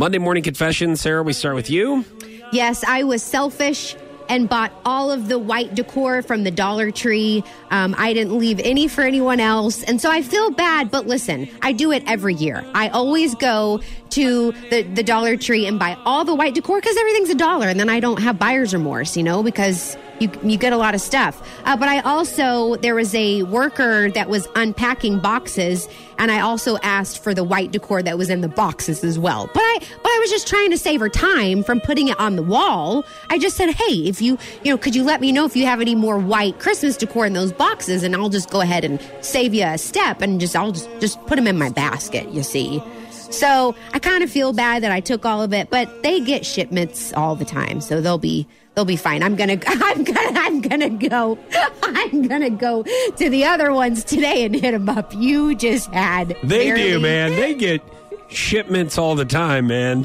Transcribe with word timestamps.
Monday 0.00 0.16
morning 0.16 0.42
confession. 0.42 0.96
Sarah, 0.96 1.22
we 1.22 1.34
start 1.34 1.54
with 1.54 1.68
you. 1.68 2.06
Yes, 2.52 2.82
I 2.84 3.02
was 3.02 3.22
selfish 3.22 3.94
and 4.30 4.48
bought 4.48 4.72
all 4.86 5.10
of 5.10 5.28
the 5.28 5.38
white 5.38 5.74
decor 5.74 6.22
from 6.22 6.42
the 6.42 6.50
Dollar 6.50 6.90
Tree. 6.90 7.44
Um, 7.70 7.94
I 7.98 8.14
didn't 8.14 8.38
leave 8.38 8.60
any 8.60 8.88
for 8.88 9.02
anyone 9.02 9.40
else. 9.40 9.82
And 9.82 10.00
so 10.00 10.10
I 10.10 10.22
feel 10.22 10.52
bad, 10.52 10.90
but 10.90 11.06
listen, 11.06 11.50
I 11.60 11.72
do 11.72 11.92
it 11.92 12.02
every 12.06 12.32
year. 12.32 12.64
I 12.72 12.88
always 12.88 13.34
go 13.34 13.82
to 14.10 14.52
the, 14.70 14.84
the 14.84 15.02
Dollar 15.02 15.36
Tree 15.36 15.66
and 15.66 15.78
buy 15.78 15.98
all 16.06 16.24
the 16.24 16.34
white 16.34 16.54
decor 16.54 16.80
because 16.80 16.96
everything's 16.96 17.28
a 17.28 17.34
dollar. 17.34 17.68
And 17.68 17.78
then 17.78 17.90
I 17.90 18.00
don't 18.00 18.22
have 18.22 18.38
buyer's 18.38 18.72
remorse, 18.72 19.18
you 19.18 19.22
know, 19.22 19.42
because 19.42 19.98
you, 20.20 20.30
you 20.42 20.58
get 20.58 20.72
a 20.72 20.76
lot 20.76 20.94
of 20.94 21.00
stuff. 21.00 21.42
Uh, 21.64 21.76
but 21.76 21.88
I 21.88 22.00
also, 22.00 22.76
there 22.76 22.94
was 22.94 23.14
a 23.14 23.42
worker 23.44 24.10
that 24.10 24.28
was 24.28 24.46
unpacking 24.54 25.18
boxes, 25.18 25.88
and 26.18 26.30
I 26.30 26.40
also 26.40 26.76
asked 26.82 27.22
for 27.24 27.34
the 27.34 27.42
white 27.42 27.72
decor 27.72 28.02
that 28.02 28.18
was 28.18 28.30
in 28.30 28.42
the 28.42 28.48
boxes 28.48 29.02
as 29.02 29.18
well. 29.18 29.48
But 29.52 29.62
I, 29.62 29.78
but 29.80 30.08
I 30.08 30.18
was 30.20 30.30
just 30.30 30.46
trying 30.46 30.70
to 30.70 30.78
save 30.78 31.00
her 31.00 31.08
time 31.08 31.64
from 31.64 31.80
putting 31.80 32.08
it 32.08 32.20
on 32.20 32.36
the 32.36 32.42
wall. 32.42 33.04
I 33.30 33.38
just 33.38 33.56
said, 33.56 33.70
hey, 33.70 34.06
if 34.06 34.20
you, 34.20 34.38
you 34.62 34.70
know, 34.70 34.78
could 34.78 34.94
you 34.94 35.02
let 35.02 35.20
me 35.20 35.32
know 35.32 35.46
if 35.46 35.56
you 35.56 35.64
have 35.66 35.80
any 35.80 35.94
more 35.94 36.18
white 36.18 36.58
Christmas 36.58 36.96
decor 36.96 37.26
in 37.26 37.32
those 37.32 37.52
boxes, 37.52 38.02
and 38.02 38.14
I'll 38.14 38.28
just 38.28 38.50
go 38.50 38.60
ahead 38.60 38.84
and 38.84 39.00
save 39.22 39.54
you 39.54 39.64
a 39.64 39.78
step, 39.78 40.20
and 40.20 40.38
just 40.40 40.54
I'll 40.54 40.72
just 40.72 40.88
just 41.00 41.24
put 41.26 41.36
them 41.36 41.46
in 41.46 41.58
my 41.58 41.70
basket. 41.70 42.28
You 42.30 42.42
see. 42.42 42.82
So 43.30 43.74
I 43.94 43.98
kind 43.98 44.22
of 44.24 44.30
feel 44.30 44.52
bad 44.52 44.82
that 44.82 44.92
I 44.92 45.00
took 45.00 45.24
all 45.24 45.42
of 45.42 45.52
it, 45.52 45.70
but 45.70 46.02
they 46.02 46.20
get 46.20 46.44
shipments 46.44 47.12
all 47.14 47.34
the 47.36 47.44
time, 47.44 47.80
so 47.80 48.00
they'll 48.00 48.18
be 48.18 48.46
they'll 48.74 48.84
be 48.84 48.96
fine. 48.96 49.22
I'm 49.22 49.36
gonna 49.36 49.58
I'm 49.66 50.04
gonna 50.04 50.38
I'm 50.40 50.60
gonna 50.60 50.90
go 50.90 51.38
I'm 51.82 52.26
gonna 52.28 52.50
go 52.50 52.82
to 52.82 53.30
the 53.30 53.44
other 53.44 53.72
ones 53.72 54.04
today 54.04 54.44
and 54.44 54.54
hit 54.54 54.72
them 54.72 54.88
up. 54.88 55.14
You 55.14 55.54
just 55.54 55.90
had 55.92 56.36
They 56.42 56.66
barely- 56.70 56.82
do, 56.92 57.00
man. 57.00 57.30
They 57.36 57.54
get 57.66 57.82
shipments 58.28 58.98
all 58.98 59.14
the 59.14 59.24
time, 59.24 59.66
man. 59.68 60.04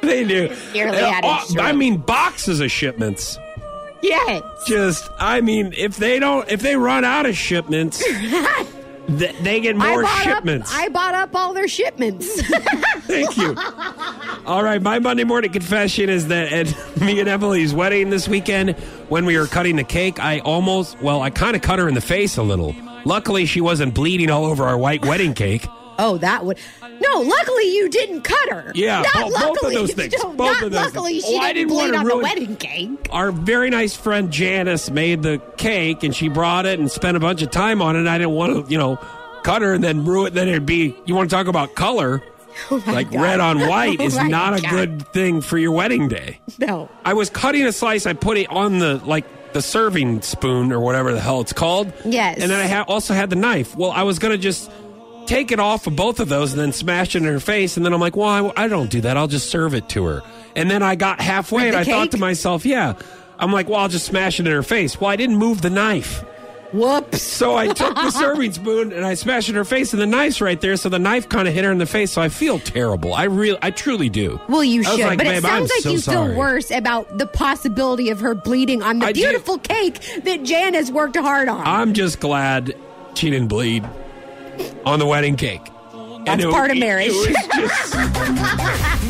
they 0.00 0.24
do. 0.24 0.54
Nearly 0.72 0.98
had 0.98 1.24
Uh, 1.24 1.40
stroke. 1.40 1.64
I 1.64 1.72
mean, 1.72 1.98
boxes 1.98 2.60
of 2.60 2.70
shipments. 2.70 3.38
Yes. 4.02 4.42
Just, 4.66 5.08
I 5.20 5.40
mean, 5.40 5.72
if 5.76 5.96
they 5.96 6.18
don't, 6.18 6.48
if 6.50 6.60
they 6.60 6.74
run 6.74 7.04
out 7.04 7.24
of 7.24 7.36
shipments, 7.36 8.02
th- 9.06 9.36
they 9.42 9.60
get 9.60 9.76
more 9.76 10.02
bought 10.02 10.22
shipments. 10.22 10.72
Up, 10.72 10.78
I 10.80 10.88
bought 10.88 11.14
up 11.14 11.34
all 11.34 11.52
their 11.54 11.68
shipments. 11.68 12.40
Thank 13.02 13.36
you. 13.36 13.56
All 14.46 14.62
right, 14.62 14.80
my 14.80 14.98
Monday 14.98 15.24
morning 15.24 15.52
confession 15.52 16.08
is 16.08 16.28
that 16.28 16.52
at 16.52 16.96
me 17.00 17.20
and 17.20 17.28
Emily's 17.28 17.74
wedding 17.74 18.10
this 18.10 18.28
weekend, 18.28 18.70
when 19.08 19.24
we 19.24 19.36
were 19.38 19.46
cutting 19.46 19.76
the 19.76 19.84
cake, 19.84 20.18
I 20.18 20.40
almost, 20.40 21.00
well, 21.00 21.20
I 21.22 21.30
kind 21.30 21.54
of 21.56 21.62
cut 21.62 21.78
her 21.78 21.88
in 21.88 21.94
the 21.94 22.00
face 22.00 22.36
a 22.36 22.42
little. 22.42 22.74
Luckily, 23.04 23.46
she 23.46 23.60
wasn't 23.60 23.94
bleeding 23.94 24.30
all 24.30 24.44
over 24.44 24.64
our 24.64 24.78
white 24.78 25.04
wedding 25.04 25.34
cake. 25.34 25.66
oh, 25.98 26.18
that 26.18 26.44
would. 26.44 26.58
No, 27.14 27.20
luckily 27.20 27.74
you 27.74 27.88
didn't 27.88 28.22
cut 28.22 28.48
her. 28.50 28.72
Yeah, 28.74 29.02
not 29.14 29.30
bo- 29.32 29.38
both 29.48 29.62
of 29.64 29.72
those 29.72 29.92
things. 29.94 30.14
No, 30.22 30.32
Both 30.32 30.62
of 30.62 30.70
those 30.72 30.80
luckily 30.80 31.12
things. 31.20 31.24
she 31.26 31.36
Oh, 31.36 31.40
I 31.40 31.52
didn't, 31.52 31.68
didn't 31.68 31.90
bleed 31.90 31.94
on 31.98 32.06
ruin- 32.06 32.18
the 32.18 32.22
wedding 32.22 32.56
cake. 32.56 33.08
Our 33.10 33.32
very 33.32 33.70
nice 33.70 33.94
friend 33.96 34.30
Janice 34.30 34.90
made 34.90 35.22
the 35.22 35.40
cake, 35.56 36.02
and 36.02 36.14
she 36.14 36.28
brought 36.28 36.66
it 36.66 36.78
and 36.78 36.90
spent 36.90 37.16
a 37.16 37.20
bunch 37.20 37.42
of 37.42 37.50
time 37.50 37.82
on 37.82 37.96
it. 37.96 38.06
I 38.06 38.18
didn't 38.18 38.32
want 38.34 38.66
to, 38.66 38.70
you 38.72 38.78
know, 38.78 38.96
cut 39.42 39.62
her 39.62 39.74
and 39.74 39.82
then 39.84 40.04
ruin. 40.04 40.28
It. 40.28 40.34
Then 40.34 40.48
it'd 40.48 40.66
be. 40.66 40.96
You 41.06 41.14
want 41.14 41.28
to 41.30 41.36
talk 41.36 41.46
about 41.46 41.74
color? 41.74 42.22
Oh 42.70 42.82
like 42.86 43.10
God. 43.10 43.22
red 43.22 43.40
on 43.40 43.62
oh 43.62 43.68
white 43.70 43.98
Oh 43.98 44.04
is 44.04 44.14
not 44.18 44.58
a 44.58 44.60
God. 44.60 44.70
good 44.70 45.08
thing 45.08 45.40
for 45.40 45.56
your 45.56 45.72
wedding 45.72 46.08
day. 46.08 46.38
No. 46.58 46.90
I 47.02 47.14
was 47.14 47.30
cutting 47.30 47.64
a 47.64 47.72
slice. 47.72 48.04
I 48.04 48.12
put 48.12 48.36
it 48.36 48.50
on 48.50 48.78
the 48.78 48.96
like 49.06 49.24
the 49.54 49.62
serving 49.62 50.20
spoon 50.20 50.70
or 50.70 50.78
whatever 50.78 51.14
the 51.14 51.20
hell 51.20 51.40
it's 51.40 51.54
called. 51.54 51.90
Yes. 52.04 52.38
And 52.40 52.50
then 52.50 52.60
I 52.60 52.66
ha- 52.68 52.84
also 52.86 53.14
had 53.14 53.30
the 53.30 53.36
knife. 53.36 53.74
Well, 53.74 53.90
I 53.90 54.02
was 54.02 54.18
gonna 54.18 54.36
just 54.36 54.70
take 55.32 55.50
it 55.50 55.58
off 55.58 55.86
of 55.86 55.96
both 55.96 56.20
of 56.20 56.28
those 56.28 56.52
and 56.52 56.60
then 56.60 56.72
smash 56.72 57.14
it 57.14 57.18
in 57.18 57.24
her 57.24 57.40
face. 57.40 57.76
And 57.76 57.86
then 57.86 57.94
I'm 57.94 58.00
like, 58.00 58.16
well, 58.16 58.52
I, 58.56 58.64
I 58.64 58.68
don't 58.68 58.90
do 58.90 59.00
that. 59.00 59.16
I'll 59.16 59.28
just 59.28 59.50
serve 59.50 59.74
it 59.74 59.88
to 59.90 60.04
her. 60.04 60.22
And 60.54 60.70
then 60.70 60.82
I 60.82 60.94
got 60.94 61.20
halfway 61.20 61.68
and 61.68 61.76
I 61.76 61.84
thought 61.84 62.10
to 62.10 62.18
myself, 62.18 62.66
yeah. 62.66 62.94
I'm 63.38 63.50
like, 63.50 63.68
well, 63.68 63.80
I'll 63.80 63.88
just 63.88 64.04
smash 64.06 64.38
it 64.38 64.46
in 64.46 64.52
her 64.52 64.62
face. 64.62 65.00
Well, 65.00 65.10
I 65.10 65.16
didn't 65.16 65.36
move 65.36 65.62
the 65.62 65.70
knife. 65.70 66.22
Whoops. 66.72 67.20
So 67.20 67.56
I 67.56 67.68
took 67.68 67.94
the 67.94 68.10
serving 68.18 68.52
spoon 68.52 68.92
and 68.92 69.04
I 69.04 69.14
smashed 69.14 69.48
it 69.48 69.52
in 69.52 69.56
her 69.56 69.64
face, 69.64 69.92
and 69.92 70.00
the 70.00 70.06
knife's 70.06 70.40
right 70.40 70.58
there. 70.58 70.76
So 70.76 70.88
the 70.88 70.98
knife 70.98 71.28
kind 71.28 71.46
of 71.46 71.52
hit 71.52 71.64
her 71.64 71.72
in 71.72 71.76
the 71.78 71.86
face. 71.86 72.12
So 72.12 72.22
I 72.22 72.28
feel 72.30 72.58
terrible. 72.58 73.12
I 73.12 73.24
really, 73.24 73.58
I 73.60 73.70
truly 73.70 74.08
do. 74.08 74.40
Well, 74.48 74.64
you 74.64 74.82
should, 74.82 75.00
like, 75.00 75.18
but 75.18 75.26
it 75.26 75.30
"Babe, 75.42 75.44
I'm 75.44 75.66
sounds 75.66 75.70
like 75.70 75.82
so 75.82 75.90
you 75.92 75.98
sorry." 75.98 76.28
feel 76.28 76.38
worse 76.38 76.70
about 76.70 77.18
the 77.18 77.26
possibility 77.26 78.08
of 78.08 78.20
her 78.20 78.34
bleeding 78.34 78.82
on 78.82 79.00
the 79.00 79.06
I 79.06 79.12
do. 79.12 79.20
beautiful 79.20 79.58
cake 79.58 80.00
that 80.24 80.44
Jan 80.44 80.72
has 80.72 80.90
worked 80.90 81.16
hard 81.16 81.48
on. 81.48 81.60
I'm 81.66 81.92
just 81.92 82.20
glad 82.20 82.74
she 83.14 83.28
didn't 83.28 83.48
bleed 83.48 83.84
on 84.84 84.98
the 84.98 85.06
wedding 85.06 85.36
cake. 85.36 85.62
That's 86.24 86.44
part 86.44 86.70
of 86.70 86.78
marriage. 86.78 87.08
It 87.10 87.12
was 87.12 87.72
just, 87.72 87.94